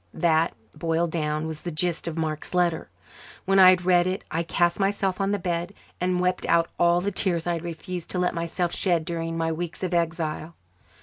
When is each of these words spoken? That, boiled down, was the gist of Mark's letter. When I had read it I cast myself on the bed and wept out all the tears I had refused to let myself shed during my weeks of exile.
That, 0.15 0.55
boiled 0.73 1.11
down, 1.11 1.45
was 1.45 1.61
the 1.61 1.69
gist 1.69 2.07
of 2.07 2.17
Mark's 2.17 2.55
letter. 2.55 2.89
When 3.45 3.59
I 3.59 3.69
had 3.69 3.85
read 3.85 4.07
it 4.07 4.23
I 4.31 4.41
cast 4.41 4.79
myself 4.79 5.21
on 5.21 5.29
the 5.31 5.37
bed 5.37 5.75
and 5.99 6.19
wept 6.19 6.43
out 6.47 6.71
all 6.79 7.01
the 7.01 7.11
tears 7.11 7.45
I 7.45 7.53
had 7.53 7.63
refused 7.63 8.09
to 8.09 8.17
let 8.17 8.33
myself 8.33 8.73
shed 8.73 9.05
during 9.05 9.37
my 9.37 9.51
weeks 9.51 9.83
of 9.83 9.93
exile. 9.93 10.55